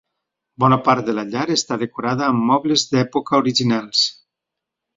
[0.63, 4.05] Bona part de la llar està decorada amb mobles d'època originals.